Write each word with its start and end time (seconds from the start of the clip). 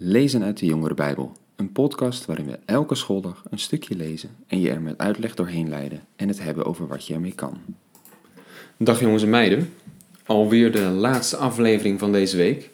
Lezen 0.00 0.42
uit 0.42 0.58
de 0.58 0.66
Jongere 0.66 0.94
Bijbel, 0.94 1.32
een 1.56 1.72
podcast 1.72 2.24
waarin 2.24 2.46
we 2.46 2.58
elke 2.64 2.94
schooldag 2.94 3.44
een 3.50 3.58
stukje 3.58 3.96
lezen 3.96 4.30
en 4.46 4.60
je 4.60 4.70
er 4.70 4.80
met 4.80 4.98
uitleg 4.98 5.34
doorheen 5.34 5.68
leiden 5.68 6.00
en 6.16 6.28
het 6.28 6.42
hebben 6.42 6.64
over 6.64 6.86
wat 6.86 7.06
je 7.06 7.14
ermee 7.14 7.34
kan. 7.34 7.58
Dag 8.76 9.00
jongens 9.00 9.22
en 9.22 9.30
meiden, 9.30 9.72
alweer 10.26 10.72
de 10.72 10.80
laatste 10.80 11.36
aflevering 11.36 11.98
van 11.98 12.12
deze 12.12 12.36
week. 12.36 12.70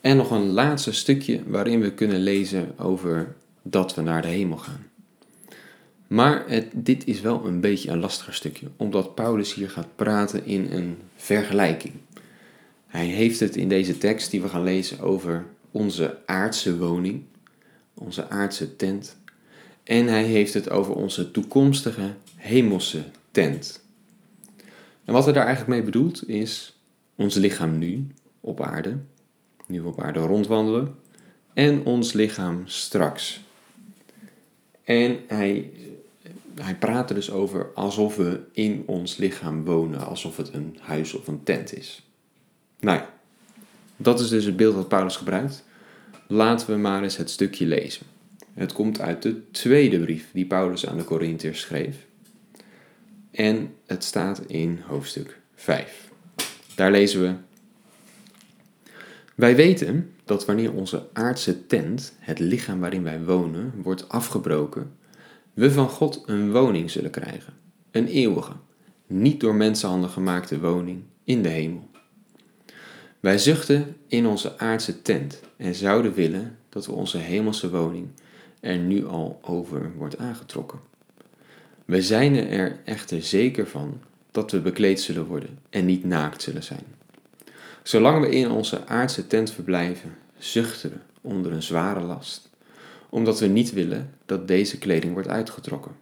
En 0.00 0.16
nog 0.16 0.30
een 0.30 0.46
laatste 0.46 0.92
stukje 0.92 1.40
waarin 1.46 1.80
we 1.80 1.92
kunnen 1.92 2.20
lezen 2.20 2.78
over 2.78 3.34
dat 3.62 3.94
we 3.94 4.02
naar 4.02 4.22
de 4.22 4.28
hemel 4.28 4.56
gaan. 4.56 4.86
Maar 6.06 6.44
dit 6.72 7.06
is 7.06 7.20
wel 7.20 7.46
een 7.46 7.60
beetje 7.60 7.90
een 7.90 8.00
lastiger 8.00 8.34
stukje, 8.34 8.66
omdat 8.76 9.14
Paulus 9.14 9.54
hier 9.54 9.70
gaat 9.70 9.96
praten 9.96 10.46
in 10.46 10.68
een 10.70 10.96
vergelijking. 11.16 11.94
Hij 12.86 13.06
heeft 13.06 13.40
het 13.40 13.56
in 13.56 13.68
deze 13.68 13.98
tekst 13.98 14.30
die 14.30 14.42
we 14.42 14.48
gaan 14.48 14.64
lezen 14.64 15.00
over 15.00 15.46
onze 15.70 16.18
aardse 16.26 16.78
woning, 16.78 17.22
onze 17.94 18.28
aardse 18.28 18.76
tent. 18.76 19.16
En 19.82 20.06
hij 20.06 20.24
heeft 20.24 20.54
het 20.54 20.70
over 20.70 20.94
onze 20.94 21.30
toekomstige 21.30 22.14
hemelse 22.36 23.04
tent. 23.30 23.82
En 25.04 25.12
wat 25.12 25.24
hij 25.24 25.32
daar 25.32 25.46
eigenlijk 25.46 25.76
mee 25.76 25.90
bedoelt 25.90 26.28
is 26.28 26.80
ons 27.16 27.34
lichaam 27.34 27.78
nu 27.78 28.06
op 28.40 28.60
aarde, 28.60 28.98
nu 29.66 29.82
we 29.82 29.88
op 29.88 30.00
aarde 30.00 30.20
rondwandelen, 30.20 30.94
en 31.52 31.84
ons 31.84 32.12
lichaam 32.12 32.62
straks. 32.64 33.40
En 34.84 35.18
hij, 35.26 35.70
hij 36.54 36.74
praat 36.74 37.08
er 37.08 37.14
dus 37.14 37.30
over 37.30 37.70
alsof 37.74 38.16
we 38.16 38.40
in 38.52 38.82
ons 38.86 39.16
lichaam 39.16 39.64
wonen, 39.64 40.06
alsof 40.06 40.36
het 40.36 40.52
een 40.52 40.76
huis 40.80 41.14
of 41.14 41.26
een 41.26 41.42
tent 41.42 41.76
is. 41.76 42.06
Nou 42.80 42.98
ja, 42.98 43.17
dat 43.98 44.20
is 44.20 44.28
dus 44.28 44.44
het 44.44 44.56
beeld 44.56 44.74
dat 44.74 44.88
Paulus 44.88 45.16
gebruikt. 45.16 45.64
Laten 46.26 46.70
we 46.70 46.76
maar 46.76 47.02
eens 47.02 47.16
het 47.16 47.30
stukje 47.30 47.66
lezen. 47.66 48.06
Het 48.54 48.72
komt 48.72 49.00
uit 49.00 49.22
de 49.22 49.50
tweede 49.50 50.00
brief 50.00 50.28
die 50.32 50.46
Paulus 50.46 50.86
aan 50.86 50.96
de 50.96 51.04
Corinthiërs 51.04 51.60
schreef. 51.60 51.96
En 53.30 53.74
het 53.86 54.04
staat 54.04 54.42
in 54.46 54.80
hoofdstuk 54.86 55.40
5. 55.54 56.10
Daar 56.74 56.90
lezen 56.90 57.20
we: 57.20 57.32
Wij 59.34 59.56
weten 59.56 60.12
dat 60.24 60.44
wanneer 60.44 60.72
onze 60.72 61.06
aardse 61.12 61.66
tent, 61.66 62.12
het 62.18 62.38
lichaam 62.38 62.80
waarin 62.80 63.02
wij 63.02 63.24
wonen, 63.24 63.72
wordt 63.82 64.08
afgebroken, 64.08 64.92
we 65.54 65.72
van 65.72 65.88
God 65.88 66.22
een 66.26 66.52
woning 66.52 66.90
zullen 66.90 67.10
krijgen, 67.10 67.52
een 67.90 68.06
eeuwige, 68.06 68.52
niet 69.06 69.40
door 69.40 69.54
mensenhanden 69.54 70.10
gemaakte 70.10 70.60
woning 70.60 71.02
in 71.24 71.42
de 71.42 71.48
hemel. 71.48 71.87
Wij 73.20 73.38
zuchten 73.38 73.96
in 74.06 74.26
onze 74.26 74.58
aardse 74.58 75.02
tent 75.02 75.40
en 75.56 75.74
zouden 75.74 76.14
willen 76.14 76.58
dat 76.68 76.86
we 76.86 76.92
onze 76.92 77.18
hemelse 77.18 77.70
woning 77.70 78.08
er 78.60 78.78
nu 78.78 79.06
al 79.06 79.38
over 79.42 79.92
wordt 79.96 80.18
aangetrokken. 80.18 80.80
We 81.84 82.02
zijn 82.02 82.34
er 82.48 82.78
echter 82.84 83.22
zeker 83.22 83.66
van 83.66 84.00
dat 84.30 84.50
we 84.50 84.60
bekleed 84.60 85.00
zullen 85.00 85.26
worden 85.26 85.58
en 85.70 85.84
niet 85.84 86.04
naakt 86.04 86.42
zullen 86.42 86.62
zijn. 86.62 86.84
Zolang 87.82 88.20
we 88.20 88.30
in 88.30 88.50
onze 88.50 88.86
aardse 88.86 89.26
tent 89.26 89.50
verblijven, 89.50 90.16
zuchten 90.38 90.90
we 90.90 90.96
onder 91.20 91.52
een 91.52 91.62
zware 91.62 92.00
last, 92.00 92.50
omdat 93.08 93.40
we 93.40 93.46
niet 93.46 93.72
willen 93.72 94.14
dat 94.26 94.48
deze 94.48 94.78
kleding 94.78 95.12
wordt 95.12 95.28
uitgetrokken. 95.28 95.92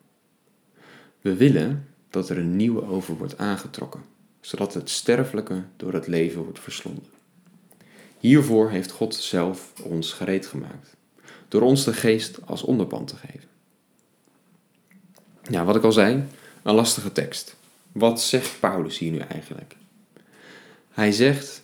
We 1.20 1.36
willen 1.36 1.86
dat 2.10 2.28
er 2.28 2.38
een 2.38 2.56
nieuwe 2.56 2.86
over 2.86 3.16
wordt 3.16 3.38
aangetrokken, 3.38 4.00
zodat 4.46 4.74
het 4.74 4.90
sterfelijke 4.90 5.62
door 5.76 5.92
het 5.92 6.06
leven 6.06 6.42
wordt 6.42 6.60
verslonden. 6.60 7.04
Hiervoor 8.18 8.70
heeft 8.70 8.90
God 8.90 9.14
zelf 9.14 9.72
ons 9.82 10.12
gereed 10.12 10.46
gemaakt, 10.46 10.96
door 11.48 11.62
ons 11.62 11.84
de 11.84 11.92
geest 11.92 12.38
als 12.44 12.62
onderpand 12.62 13.08
te 13.08 13.16
geven. 13.16 13.48
Ja, 15.50 15.64
wat 15.64 15.76
ik 15.76 15.82
al 15.82 15.92
zei, 15.92 16.24
een 16.62 16.74
lastige 16.74 17.12
tekst. 17.12 17.56
Wat 17.92 18.22
zegt 18.22 18.60
Paulus 18.60 18.98
hier 18.98 19.10
nu 19.10 19.18
eigenlijk? 19.18 19.76
Hij 20.90 21.12
zegt: 21.12 21.62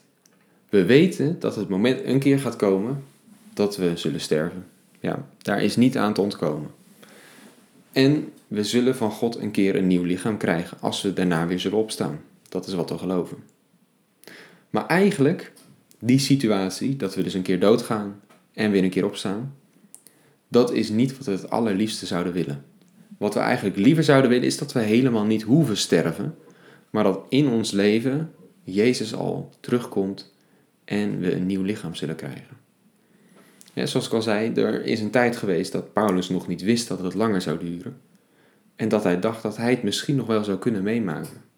We 0.68 0.84
weten 0.84 1.40
dat 1.40 1.56
het 1.56 1.68
moment 1.68 2.04
een 2.04 2.20
keer 2.20 2.38
gaat 2.38 2.56
komen 2.56 3.04
dat 3.52 3.76
we 3.76 3.96
zullen 3.96 4.20
sterven. 4.20 4.66
Ja, 5.00 5.26
daar 5.38 5.62
is 5.62 5.76
niet 5.76 5.96
aan 5.96 6.14
te 6.14 6.20
ontkomen. 6.20 6.70
En 7.92 8.32
we 8.48 8.64
zullen 8.64 8.96
van 8.96 9.10
God 9.10 9.36
een 9.36 9.50
keer 9.50 9.76
een 9.76 9.86
nieuw 9.86 10.04
lichaam 10.04 10.36
krijgen 10.36 10.76
als 10.80 11.02
we 11.02 11.12
daarna 11.12 11.46
weer 11.46 11.60
zullen 11.60 11.78
opstaan. 11.78 12.20
Dat 12.52 12.66
is 12.66 12.74
wat 12.74 12.90
we 12.90 12.98
geloven. 12.98 13.36
Maar 14.70 14.86
eigenlijk, 14.86 15.52
die 15.98 16.18
situatie, 16.18 16.96
dat 16.96 17.14
we 17.14 17.22
dus 17.22 17.34
een 17.34 17.42
keer 17.42 17.60
doodgaan 17.60 18.20
en 18.52 18.70
weer 18.70 18.84
een 18.84 18.90
keer 18.90 19.04
opstaan, 19.04 19.54
dat 20.48 20.72
is 20.72 20.90
niet 20.90 21.16
wat 21.16 21.26
we 21.26 21.32
het 21.32 21.50
allerliefste 21.50 22.06
zouden 22.06 22.32
willen. 22.32 22.64
Wat 23.18 23.34
we 23.34 23.40
eigenlijk 23.40 23.76
liever 23.76 24.04
zouden 24.04 24.30
willen 24.30 24.46
is 24.46 24.58
dat 24.58 24.72
we 24.72 24.80
helemaal 24.80 25.24
niet 25.24 25.42
hoeven 25.42 25.76
sterven, 25.76 26.34
maar 26.90 27.04
dat 27.04 27.20
in 27.28 27.48
ons 27.48 27.70
leven 27.70 28.32
Jezus 28.62 29.14
al 29.14 29.50
terugkomt 29.60 30.34
en 30.84 31.18
we 31.18 31.34
een 31.34 31.46
nieuw 31.46 31.62
lichaam 31.62 31.94
zullen 31.94 32.16
krijgen. 32.16 32.56
Ja, 33.72 33.86
zoals 33.86 34.06
ik 34.06 34.12
al 34.12 34.22
zei, 34.22 34.52
er 34.52 34.84
is 34.84 35.00
een 35.00 35.10
tijd 35.10 35.36
geweest 35.36 35.72
dat 35.72 35.92
Paulus 35.92 36.28
nog 36.28 36.48
niet 36.48 36.62
wist 36.62 36.88
dat 36.88 36.98
het 36.98 37.14
langer 37.14 37.40
zou 37.40 37.58
duren. 37.58 38.00
En 38.76 38.88
dat 38.88 39.04
hij 39.04 39.20
dacht 39.20 39.42
dat 39.42 39.56
hij 39.56 39.70
het 39.70 39.82
misschien 39.82 40.16
nog 40.16 40.26
wel 40.26 40.44
zou 40.44 40.58
kunnen 40.58 40.82
meemaken. 40.82 41.50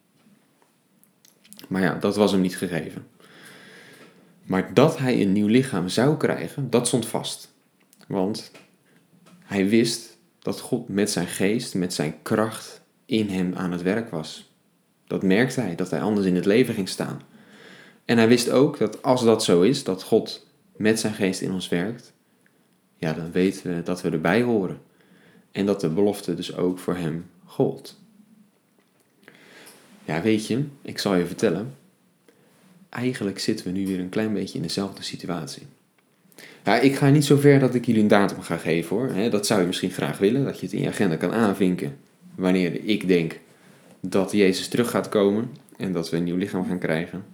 Maar 1.69 1.83
ja, 1.83 1.95
dat 1.95 2.17
was 2.17 2.33
hem 2.33 2.41
niet 2.41 2.57
gegeven. 2.57 3.07
Maar 4.43 4.75
dat 4.75 4.99
hij 4.99 5.23
een 5.23 5.33
nieuw 5.33 5.47
lichaam 5.47 5.89
zou 5.89 6.17
krijgen, 6.17 6.71
dat 6.71 6.87
stond 6.87 7.07
vast. 7.07 7.53
Want 8.09 8.51
hij 9.45 9.69
wist 9.69 10.19
dat 10.39 10.61
God 10.61 10.89
met 10.89 11.11
zijn 11.11 11.27
geest, 11.27 11.75
met 11.75 11.95
zijn 11.95 12.15
kracht 12.23 12.83
in 13.07 13.29
hem 13.29 13.55
aan 13.55 13.73
het 13.73 13.83
werk 13.83 14.11
was. 14.11 14.53
Dat 15.07 15.23
merkte 15.23 15.61
hij, 15.61 15.75
dat 15.75 15.91
hij 15.91 16.01
anders 16.01 16.27
in 16.27 16.35
het 16.35 16.45
leven 16.45 16.75
ging 16.75 16.89
staan. 16.89 17.21
En 18.05 18.19
hij 18.19 18.29
wist 18.29 18.51
ook 18.51 18.79
dat 18.79 19.03
als 19.03 19.25
dat 19.25 19.45
zo 19.45 19.63
is, 19.63 19.85
dat 19.85 20.03
God 20.03 20.47
met 20.77 21.01
zijn 21.01 21.15
geest 21.15 21.41
in 21.41 21.53
ons 21.53 21.69
werkt, 21.69 22.13
ja, 22.97 23.13
dan 23.13 23.33
weten 23.33 23.77
we 23.77 23.83
dat 23.83 24.03
we 24.03 24.11
erbij 24.11 24.43
horen. 24.43 24.81
En 25.53 25.67
dat 25.67 25.81
de 25.81 25.89
belofte 25.89 26.35
dus 26.35 26.57
ook 26.57 26.79
voor 26.79 26.97
hem 26.97 27.31
gold. 27.45 28.01
Ja, 30.05 30.23
weet 30.23 30.47
je, 30.47 30.65
ik 30.83 30.99
zal 30.99 31.15
je 31.15 31.27
vertellen. 31.27 31.75
Eigenlijk 32.89 33.39
zitten 33.39 33.67
we 33.67 33.73
nu 33.73 33.87
weer 33.87 34.01
een 34.01 34.09
klein 34.09 34.33
beetje 34.33 34.57
in 34.57 34.63
dezelfde 34.63 35.03
situatie. 35.03 35.63
Ja, 36.65 36.79
ik 36.81 36.95
ga 36.95 37.09
niet 37.09 37.25
zo 37.25 37.37
ver 37.37 37.59
dat 37.59 37.75
ik 37.75 37.87
jullie 37.87 38.03
een 38.03 38.09
datum 38.09 38.41
ga 38.41 38.57
geven 38.57 38.97
hoor. 38.97 39.31
Dat 39.31 39.47
zou 39.47 39.61
je 39.61 39.67
misschien 39.67 39.91
graag 39.91 40.19
willen, 40.19 40.45
dat 40.45 40.61
je 40.61 40.67
het 40.67 40.75
in 40.75 40.81
je 40.81 40.89
agenda 40.89 41.17
kan 41.17 41.33
aanvinken. 41.33 41.97
Wanneer 42.35 42.85
ik 42.85 43.09
denk 43.09 43.39
dat 44.01 44.33
Jezus 44.33 44.69
terug 44.69 44.91
gaat 44.91 45.09
komen 45.09 45.51
en 45.77 45.93
dat 45.93 46.11
we 46.11 46.17
een 46.17 46.25
nieuw 46.25 46.37
lichaam 46.37 46.67
gaan 46.67 46.79
krijgen. 46.79 47.25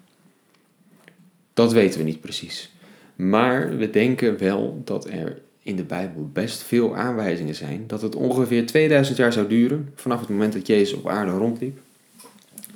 Dat 1.55 1.73
weten 1.73 1.99
we 1.99 2.05
niet 2.05 2.21
precies. 2.21 2.71
Maar 3.17 3.77
we 3.77 3.91
denken 3.91 4.39
wel 4.39 4.83
dat 4.85 5.09
er 5.09 5.39
in 5.63 5.77
de 5.77 5.83
Bijbel 5.83 6.31
best 6.33 6.63
veel 6.63 6.97
aanwijzingen 6.97 7.55
zijn 7.55 7.85
dat 7.87 8.03
het 8.03 8.15
ongeveer 8.15 8.67
2000 8.67 9.17
jaar 9.17 9.33
zou 9.33 9.49
duren 9.49 9.93
vanaf 9.95 10.21
het 10.21 10.29
moment 10.29 10.53
dat 10.53 10.67
Jezus 10.67 10.99
op 10.99 11.09
aarde 11.09 11.33
rondliep, 11.33 11.79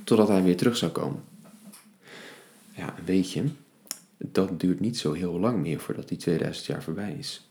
totdat 0.04 0.28
hij 0.28 0.42
weer 0.42 0.56
terug 0.56 0.76
zou 0.76 0.92
komen. 0.92 1.22
Ja, 2.72 2.94
weet 3.04 3.32
je, 3.32 3.44
dat 4.16 4.60
duurt 4.60 4.80
niet 4.80 4.98
zo 4.98 5.12
heel 5.12 5.38
lang 5.38 5.60
meer 5.60 5.80
voordat 5.80 6.08
die 6.08 6.18
2000 6.18 6.66
jaar 6.66 6.82
voorbij 6.82 7.16
is. 7.18 7.48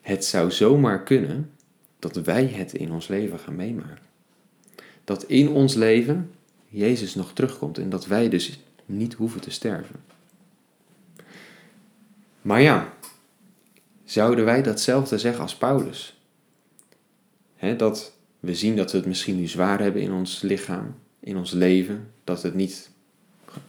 Het 0.00 0.24
zou 0.24 0.50
zomaar 0.50 1.02
kunnen 1.02 1.50
dat 1.98 2.16
wij 2.16 2.46
het 2.46 2.74
in 2.74 2.92
ons 2.92 3.08
leven 3.08 3.38
gaan 3.38 3.56
meemaken. 3.56 4.10
Dat 5.04 5.24
in 5.24 5.48
ons 5.48 5.74
leven 5.74 6.30
Jezus 6.68 7.14
nog 7.14 7.32
terugkomt 7.32 7.78
en 7.78 7.90
dat 7.90 8.06
wij 8.06 8.28
dus 8.28 8.58
niet 8.86 9.14
hoeven 9.14 9.40
te 9.40 9.50
sterven. 9.50 9.96
Maar 12.42 12.60
ja, 12.60 12.94
zouden 14.04 14.44
wij 14.44 14.62
datzelfde 14.62 15.18
zeggen 15.18 15.42
als 15.42 15.56
Paulus? 15.56 16.16
dat 17.76 18.12
we 18.40 18.54
zien 18.54 18.76
dat 18.76 18.92
we 18.92 18.98
het 18.98 19.06
misschien 19.06 19.36
nu 19.36 19.46
zwaar 19.46 19.80
hebben 19.80 20.02
in 20.02 20.12
ons 20.12 20.40
lichaam, 20.40 20.94
in 21.24 21.36
ons 21.36 21.50
leven, 21.50 22.10
dat 22.24 22.42
het 22.42 22.54
niet 22.54 22.90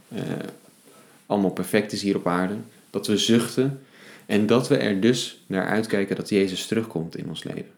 eh, 0.08 0.22
allemaal 1.26 1.52
perfect 1.52 1.92
is 1.92 2.02
hier 2.02 2.16
op 2.16 2.28
aarde, 2.28 2.56
dat 2.90 3.08
we 3.08 3.18
zuchten 3.18 3.82
en 4.26 4.46
dat 4.46 4.68
we 4.68 4.78
er 4.78 5.00
dus 5.00 5.44
naar 5.48 5.68
uitkijken 5.68 6.16
dat 6.16 6.30
Jezus 6.30 6.68
terugkomt 6.68 7.18
in 7.18 7.30
ons 7.30 7.44
leven. 7.44 7.72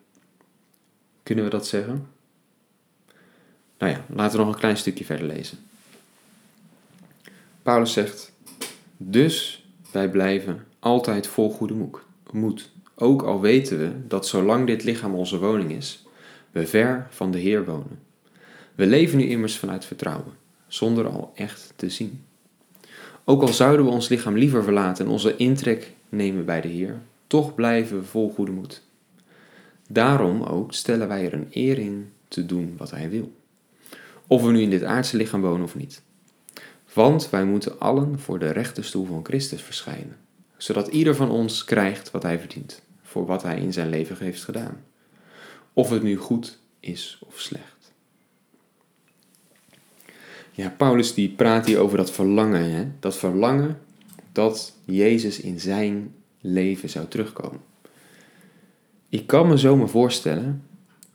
Kunnen 1.24 1.44
we 1.44 1.50
dat 1.50 1.68
zeggen? 1.68 2.08
Nou 3.78 3.92
ja, 3.92 4.06
laten 4.10 4.38
we 4.38 4.46
nog 4.46 4.54
een 4.54 4.60
klein 4.60 4.78
stukje 4.78 5.06
verder 5.06 5.28
lezen. 5.28 5.58
Paulus 7.62 7.94
zegt: 7.94 8.32
Dus 8.98 9.66
wij 9.92 10.10
blijven 10.10 10.66
altijd 10.80 11.28
vol 11.28 11.52
goede 11.52 11.90
moed. 12.32 12.72
Ook 12.96 13.22
al 13.22 13.42
weten 13.42 13.78
we 13.78 14.08
dat 14.08 14.28
zolang 14.28 14.68
dit 14.68 14.84
lichaam 14.84 15.16
onze 15.16 15.40
woning 15.40 15.72
is, 15.72 16.06
we 16.52 16.68
ver 16.68 17.08
van 17.10 17.32
de 17.32 17.38
Heer 17.38 17.66
wonen. 17.66 18.05
We 18.76 18.86
leven 18.86 19.18
nu 19.18 19.24
immers 19.24 19.58
vanuit 19.58 19.86
vertrouwen, 19.86 20.34
zonder 20.68 21.08
al 21.08 21.32
echt 21.36 21.74
te 21.76 21.90
zien. 21.90 22.24
Ook 23.24 23.42
al 23.42 23.48
zouden 23.48 23.86
we 23.86 23.92
ons 23.92 24.10
lichaam 24.10 24.38
liever 24.38 24.64
verlaten 24.64 25.06
en 25.06 25.12
onze 25.12 25.36
intrek 25.36 25.94
nemen 26.10 26.46
bij 26.46 26.62
de 26.62 26.68
Heer, 26.68 27.02
toch 27.28 27.56
blijven 27.56 28.00
we 28.00 28.06
vol 28.06 28.32
goede 28.34 28.52
moed. 28.52 28.82
Daarom 29.90 30.44
ook 30.44 30.74
stellen 30.74 31.08
wij 31.08 31.26
er 31.26 31.34
een 31.34 31.48
eer 31.52 31.80
in 31.80 32.12
te 32.28 32.46
doen 32.46 32.74
wat 32.78 32.92
Hij 32.92 33.10
wil. 33.10 33.34
Of 34.28 34.42
we 34.42 34.52
nu 34.52 34.62
in 34.62 34.70
dit 34.70 34.84
aardse 34.84 35.18
lichaam 35.18 35.42
wonen 35.42 35.64
of 35.64 35.76
niet. 35.76 36.02
Want 36.94 37.30
wij 37.30 37.46
moeten 37.46 37.80
allen 37.80 38.20
voor 38.20 38.40
de 38.40 38.52
rechterstoel 38.52 39.06
van 39.06 39.26
Christus 39.26 39.62
verschijnen, 39.62 40.18
zodat 40.58 40.88
ieder 40.88 41.16
van 41.16 41.30
ons 41.30 41.64
krijgt 41.64 42.12
wat 42.12 42.24
hij 42.24 42.40
verdient, 42.40 42.82
voor 43.02 43.26
wat 43.26 43.44
hij 43.44 43.60
in 43.60 43.74
zijn 43.74 43.90
leven 43.90 44.18
heeft 44.20 44.44
gedaan. 44.44 44.84
Of 45.74 45.90
het 45.90 46.04
nu 46.04 46.16
goed 46.16 46.60
is 46.80 47.20
of 47.26 47.40
slecht. 47.40 47.75
Ja, 50.56 50.74
Paulus 50.78 51.14
die 51.14 51.30
praat 51.30 51.66
hier 51.66 51.80
over 51.80 51.98
dat 51.98 52.12
verlangen, 52.12 52.72
hè? 52.72 52.88
dat 53.00 53.18
verlangen 53.18 53.80
dat 54.32 54.74
Jezus 54.86 55.40
in 55.40 55.60
zijn 55.60 56.14
leven 56.42 56.90
zou 56.90 57.08
terugkomen. 57.08 57.60
Ik 59.10 59.28
kan 59.28 59.48
me 59.48 59.60
zo 59.60 59.76
maar 59.76 59.90
voorstellen, 59.90 60.64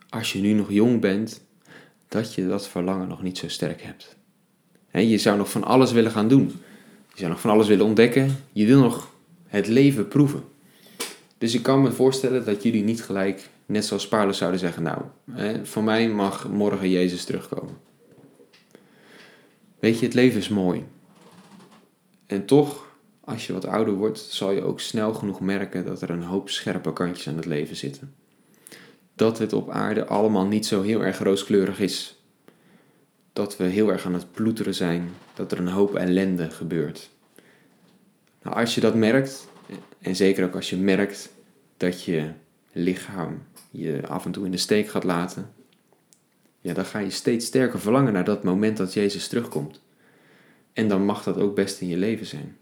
als 0.08 0.32
je 0.32 0.40
nu 0.40 0.52
nog 0.52 0.70
jong 0.70 1.00
bent, 1.00 1.44
dat 2.08 2.34
je 2.34 2.48
dat 2.48 2.68
verlangen 2.68 3.08
nog 3.08 3.22
niet 3.22 3.38
zo 3.38 3.48
sterk 3.48 3.82
hebt. 3.82 4.16
Je 4.92 5.18
zou 5.18 5.36
nog 5.36 5.50
van 5.50 5.64
alles 5.64 5.92
willen 5.92 6.10
gaan 6.10 6.28
doen. 6.28 6.52
Je 7.12 7.18
zou 7.18 7.30
nog 7.30 7.40
van 7.40 7.50
alles 7.50 7.68
willen 7.68 7.86
ontdekken. 7.86 8.36
Je 8.52 8.66
wil 8.66 8.80
nog 8.80 9.14
het 9.46 9.66
leven 9.66 10.08
proeven. 10.08 10.42
Dus 11.38 11.54
ik 11.54 11.62
kan 11.62 11.82
me 11.82 11.92
voorstellen 11.92 12.44
dat 12.44 12.62
jullie 12.62 12.82
niet 12.82 13.02
gelijk, 13.02 13.48
net 13.66 13.84
zoals 13.84 14.08
Paulus 14.08 14.38
zouden 14.38 14.60
zeggen, 14.60 14.82
nou, 14.82 15.02
voor 15.62 15.84
mij 15.84 16.08
mag 16.08 16.48
morgen 16.48 16.90
Jezus 16.90 17.24
terugkomen. 17.24 17.88
Weet 19.80 19.98
je, 19.98 20.04
het 20.04 20.14
leven 20.14 20.38
is 20.38 20.48
mooi. 20.48 20.84
En 22.26 22.46
toch, 22.46 22.96
als 23.20 23.46
je 23.46 23.52
wat 23.52 23.66
ouder 23.66 23.94
wordt, 23.94 24.18
zal 24.18 24.50
je 24.50 24.62
ook 24.62 24.80
snel 24.80 25.14
genoeg 25.14 25.40
merken 25.40 25.84
dat 25.84 26.02
er 26.02 26.10
een 26.10 26.22
hoop 26.22 26.48
scherpe 26.50 26.92
kantjes 26.92 27.28
aan 27.28 27.36
het 27.36 27.46
leven 27.46 27.76
zitten. 27.76 28.14
Dat 29.14 29.38
het 29.38 29.52
op 29.52 29.70
aarde 29.70 30.06
allemaal 30.06 30.46
niet 30.46 30.66
zo 30.66 30.82
heel 30.82 31.04
erg 31.04 31.18
rooskleurig 31.18 31.80
is 31.80 32.20
dat 33.32 33.56
we 33.56 33.64
heel 33.64 33.90
erg 33.90 34.06
aan 34.06 34.14
het 34.14 34.32
ploeteren 34.32 34.74
zijn, 34.74 35.10
dat 35.34 35.52
er 35.52 35.58
een 35.58 35.68
hoop 35.68 35.94
ellende 35.94 36.50
gebeurt. 36.50 37.10
Nou, 38.42 38.56
als 38.56 38.74
je 38.74 38.80
dat 38.80 38.94
merkt, 38.94 39.48
en 40.00 40.16
zeker 40.16 40.44
ook 40.44 40.54
als 40.54 40.70
je 40.70 40.76
merkt 40.76 41.32
dat 41.76 42.04
je 42.04 42.30
lichaam 42.72 43.42
je 43.70 44.00
af 44.06 44.24
en 44.24 44.32
toe 44.32 44.44
in 44.44 44.50
de 44.50 44.56
steek 44.56 44.88
gaat 44.88 45.04
laten, 45.04 45.50
ja, 46.60 46.74
dan 46.74 46.84
ga 46.84 46.98
je 46.98 47.10
steeds 47.10 47.46
sterker 47.46 47.80
verlangen 47.80 48.12
naar 48.12 48.24
dat 48.24 48.44
moment 48.44 48.76
dat 48.76 48.94
Jezus 48.94 49.28
terugkomt. 49.28 49.80
En 50.72 50.88
dan 50.88 51.04
mag 51.04 51.22
dat 51.22 51.36
ook 51.36 51.54
best 51.54 51.80
in 51.80 51.88
je 51.88 51.96
leven 51.96 52.26
zijn. 52.26 52.56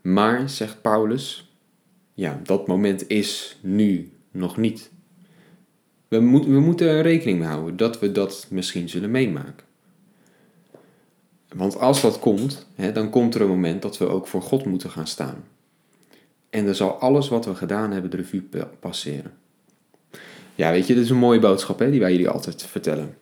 Maar, 0.00 0.48
zegt 0.48 0.82
Paulus, 0.82 1.54
ja, 2.14 2.40
dat 2.42 2.66
moment 2.66 3.08
is 3.08 3.58
nu 3.60 4.12
nog 4.30 4.56
niet. 4.56 4.90
We, 6.08 6.18
we 6.20 6.60
moeten 6.60 6.88
er 6.88 7.02
rekening 7.02 7.38
mee 7.38 7.48
houden 7.48 7.76
dat 7.76 8.00
we 8.00 8.12
dat 8.12 8.46
misschien 8.50 8.88
zullen 8.88 9.10
meemaken. 9.10 9.66
Want 11.48 11.78
als 11.78 12.00
dat 12.00 12.18
komt, 12.18 12.66
hè, 12.74 12.92
dan 12.92 13.10
komt 13.10 13.34
er 13.34 13.40
een 13.40 13.48
moment 13.48 13.82
dat 13.82 13.98
we 13.98 14.06
ook 14.06 14.26
voor 14.26 14.42
God 14.42 14.64
moeten 14.64 14.90
gaan 14.90 15.06
staan. 15.06 15.44
En 16.50 16.64
dan 16.64 16.74
zal 16.74 16.90
alles 16.90 17.28
wat 17.28 17.44
we 17.44 17.54
gedaan 17.54 17.90
hebben 17.90 18.10
de 18.10 18.16
revue 18.16 18.48
passeren. 18.80 19.32
Ja, 20.54 20.70
weet 20.70 20.86
je, 20.86 20.94
dit 20.94 21.04
is 21.04 21.10
een 21.10 21.16
mooie 21.16 21.38
boodschap 21.38 21.78
hè, 21.78 21.90
die 21.90 22.00
wij 22.00 22.10
jullie 22.10 22.28
altijd 22.28 22.62
vertellen. 22.62 23.16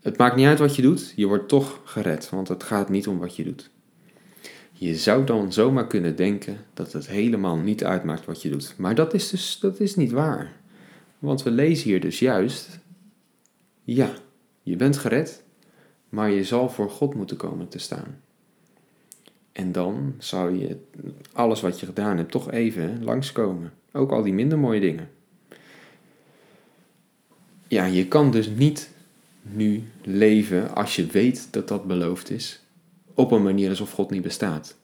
Het 0.00 0.18
maakt 0.18 0.36
niet 0.36 0.46
uit 0.46 0.58
wat 0.58 0.76
je 0.76 0.82
doet, 0.82 1.12
je 1.16 1.26
wordt 1.26 1.48
toch 1.48 1.80
gered, 1.84 2.30
want 2.30 2.48
het 2.48 2.62
gaat 2.62 2.88
niet 2.88 3.08
om 3.08 3.18
wat 3.18 3.36
je 3.36 3.44
doet. 3.44 3.70
Je 4.72 4.96
zou 4.96 5.24
dan 5.24 5.52
zomaar 5.52 5.86
kunnen 5.86 6.16
denken 6.16 6.56
dat 6.74 6.92
het 6.92 7.06
helemaal 7.06 7.56
niet 7.56 7.84
uitmaakt 7.84 8.24
wat 8.24 8.42
je 8.42 8.50
doet. 8.50 8.74
Maar 8.76 8.94
dat 8.94 9.14
is 9.14 9.30
dus 9.30 9.58
dat 9.58 9.80
is 9.80 9.96
niet 9.96 10.10
waar. 10.10 10.52
Want 11.18 11.42
we 11.42 11.50
lezen 11.50 11.88
hier 11.88 12.00
dus 12.00 12.18
juist, 12.18 12.78
ja, 13.84 14.10
je 14.62 14.76
bent 14.76 14.96
gered, 14.96 15.42
maar 16.08 16.30
je 16.30 16.44
zal 16.44 16.70
voor 16.70 16.90
God 16.90 17.14
moeten 17.14 17.36
komen 17.36 17.68
te 17.68 17.78
staan. 17.78 18.20
En 19.52 19.72
dan 19.72 20.14
zou 20.18 20.58
je 20.58 20.76
alles 21.32 21.60
wat 21.60 21.80
je 21.80 21.86
gedaan 21.86 22.16
hebt 22.16 22.30
toch 22.30 22.50
even 22.50 23.04
langskomen. 23.04 23.72
Ook 23.92 24.10
al 24.10 24.22
die 24.22 24.32
minder 24.32 24.58
mooie 24.58 24.80
dingen. 24.80 25.08
Ja, 27.74 27.84
je 27.84 28.08
kan 28.08 28.30
dus 28.30 28.48
niet 28.48 28.90
nu 29.42 29.82
leven 30.02 30.74
als 30.74 30.96
je 30.96 31.06
weet 31.06 31.48
dat 31.52 31.68
dat 31.68 31.84
beloofd 31.84 32.30
is, 32.30 32.62
op 33.14 33.30
een 33.30 33.42
manier 33.42 33.68
alsof 33.68 33.92
God 33.92 34.10
niet 34.10 34.22
bestaat. 34.22 34.76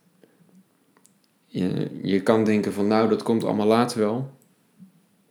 Je, 1.47 1.99
je 2.03 2.23
kan 2.23 2.45
denken 2.45 2.73
van 2.73 2.87
nou, 2.87 3.09
dat 3.09 3.23
komt 3.23 3.45
allemaal 3.45 3.67
later 3.67 3.99
wel. 3.99 4.31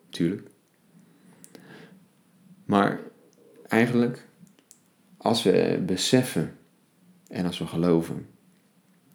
Tuurlijk. 0.10 0.50
Maar 2.66 3.00
eigenlijk, 3.68 4.28
als 5.18 5.44
we 5.44 5.84
beseffen 5.86 6.58
en 7.28 7.46
als 7.46 7.60
we 7.60 7.68
geloven 7.68 8.28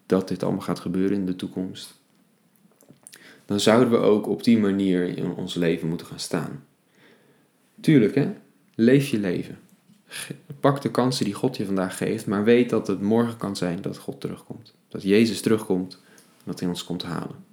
dat 0.07 0.29
dit 0.29 0.43
allemaal 0.43 0.61
gaat 0.61 0.81
gebeuren 0.81 1.17
in 1.17 1.27
de 1.27 1.37
toekomst, 1.37 1.95
dan 3.45 3.61
zouden 3.61 3.91
we 3.91 3.97
ook 3.97 4.27
op 4.27 4.45
die 4.45 4.59
manier 4.59 5.17
in 5.19 5.31
ons 5.31 5.55
leven 5.55 5.89
moeten 5.89 6.07
gaan 6.07 6.19
staan. 6.19 6.65
Tuurlijk, 7.81 8.15
hè? 8.15 8.33
Leef 8.75 9.09
je 9.09 9.19
leven. 9.19 9.59
Pak 10.61 10.83
de 10.83 10.91
kansen 10.91 11.25
die 11.25 11.35
God 11.35 11.57
je 11.57 11.65
vandaag 11.65 11.97
geeft, 11.97 12.27
maar 12.27 12.45
weet 12.45 12.71
dat 12.71 12.87
het 12.87 13.01
morgen 13.01 13.37
kan 13.37 13.57
zijn 13.57 13.83
dat 13.83 13.99
God 13.99 14.21
terugkomt. 14.21 14.75
Dat 14.89 15.03
Jezus 15.03 15.41
terugkomt 15.41 15.99
en 16.37 16.43
dat 16.45 16.61
hij 16.61 16.69
ons 16.69 16.85
komt 16.85 17.03
halen. 17.03 17.45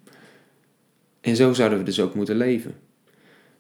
En 1.21 1.35
zo 1.35 1.53
zouden 1.53 1.77
we 1.77 1.83
dus 1.83 1.99
ook 1.99 2.15
moeten 2.15 2.35
leven. 2.35 2.75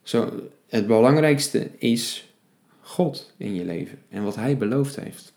Zo, 0.03 0.49
het 0.67 0.87
belangrijkste 0.87 1.69
is 1.77 2.33
God 2.81 3.33
in 3.37 3.55
je 3.55 3.65
leven 3.65 3.99
en 4.09 4.23
wat 4.23 4.35
Hij 4.35 4.57
beloofd 4.57 4.95
heeft. 4.95 5.33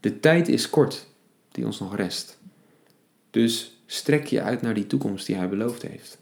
De 0.00 0.20
tijd 0.20 0.48
is 0.48 0.70
kort 0.70 1.06
die 1.50 1.64
ons 1.64 1.78
nog 1.78 1.96
rest. 1.96 2.38
Dus 3.30 3.82
strek 3.86 4.26
je 4.26 4.42
uit 4.42 4.62
naar 4.62 4.74
die 4.74 4.86
toekomst 4.86 5.26
die 5.26 5.36
Hij 5.36 5.48
beloofd 5.48 5.82
heeft. 5.82 6.18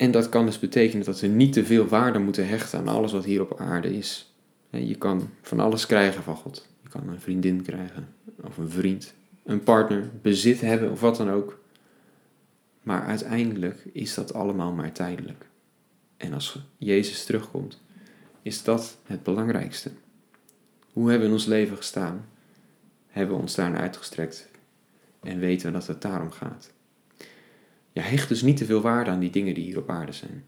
En 0.00 0.10
dat 0.10 0.28
kan 0.28 0.46
dus 0.46 0.58
betekenen 0.58 1.04
dat 1.04 1.20
we 1.20 1.26
niet 1.26 1.52
te 1.52 1.64
veel 1.64 1.86
waarde 1.86 2.18
moeten 2.18 2.48
hechten 2.48 2.78
aan 2.78 2.88
alles 2.88 3.12
wat 3.12 3.24
hier 3.24 3.40
op 3.40 3.60
aarde 3.60 3.96
is. 3.96 4.32
Je 4.70 4.94
kan 4.94 5.30
van 5.42 5.60
alles 5.60 5.86
krijgen 5.86 6.22
van 6.22 6.36
God. 6.36 6.66
Je 6.82 6.88
kan 6.88 7.08
een 7.08 7.20
vriendin 7.20 7.62
krijgen, 7.62 8.08
of 8.42 8.56
een 8.56 8.70
vriend, 8.70 9.14
een 9.44 9.62
partner, 9.62 10.10
bezit 10.22 10.60
hebben 10.60 10.90
of 10.90 11.00
wat 11.00 11.16
dan 11.16 11.30
ook. 11.30 11.60
Maar 12.82 13.04
uiteindelijk 13.04 13.84
is 13.92 14.14
dat 14.14 14.34
allemaal 14.34 14.72
maar 14.72 14.92
tijdelijk. 14.92 15.46
En 16.16 16.32
als 16.32 16.58
Jezus 16.76 17.24
terugkomt, 17.24 17.80
is 18.42 18.62
dat 18.62 18.96
het 19.06 19.22
belangrijkste. 19.22 19.90
Hoe 20.92 21.10
hebben 21.10 21.20
we 21.20 21.34
in 21.34 21.40
ons 21.40 21.46
leven 21.46 21.76
gestaan? 21.76 22.26
Hebben 23.08 23.36
we 23.36 23.42
ons 23.42 23.54
daarna 23.54 23.78
uitgestrekt 23.78 24.48
en 25.22 25.38
weten 25.38 25.66
we 25.66 25.72
dat 25.72 25.86
het 25.86 26.02
daarom 26.02 26.30
gaat? 26.30 26.72
Ja, 27.92 28.02
hecht 28.02 28.28
dus 28.28 28.42
niet 28.42 28.56
te 28.56 28.64
veel 28.64 28.80
waarde 28.80 29.10
aan 29.10 29.20
die 29.20 29.30
dingen 29.30 29.54
die 29.54 29.64
hier 29.64 29.78
op 29.78 29.90
aarde 29.90 30.12
zijn. 30.12 30.44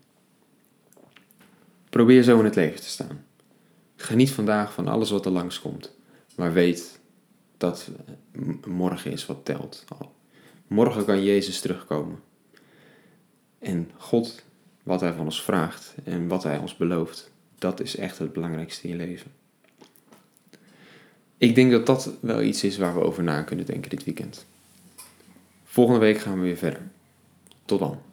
Probeer 1.90 2.22
zo 2.22 2.38
in 2.38 2.44
het 2.44 2.54
leven 2.54 2.80
te 2.80 2.88
staan. 2.88 3.24
Geniet 3.96 4.30
vandaag 4.30 4.72
van 4.72 4.88
alles 4.88 5.10
wat 5.10 5.26
er 5.26 5.32
langskomt, 5.32 5.94
maar 6.36 6.52
weet 6.52 7.00
dat 7.56 7.90
morgen 8.66 9.12
is 9.12 9.26
wat 9.26 9.44
telt. 9.44 9.84
Morgen 10.66 11.04
kan 11.04 11.24
Jezus 11.24 11.60
terugkomen. 11.60 12.20
En 13.58 13.90
God, 13.96 14.44
wat 14.82 15.00
Hij 15.00 15.12
van 15.12 15.24
ons 15.24 15.42
vraagt 15.42 15.94
en 16.04 16.28
wat 16.28 16.42
Hij 16.42 16.58
ons 16.58 16.76
belooft, 16.76 17.30
dat 17.58 17.80
is 17.80 17.96
echt 17.96 18.18
het 18.18 18.32
belangrijkste 18.32 18.88
in 18.88 18.96
je 18.96 18.96
leven. 18.96 19.32
Ik 21.36 21.54
denk 21.54 21.70
dat 21.70 21.86
dat 21.86 22.10
wel 22.20 22.42
iets 22.42 22.64
is 22.64 22.76
waar 22.76 22.94
we 22.94 23.00
over 23.00 23.22
na 23.22 23.42
kunnen 23.42 23.66
denken 23.66 23.90
dit 23.90 24.04
weekend. 24.04 24.46
Volgende 25.64 26.00
week 26.00 26.18
gaan 26.18 26.34
we 26.34 26.40
weer 26.40 26.56
verder. 26.56 26.90
Tot 27.64 27.78
dan. 27.78 28.11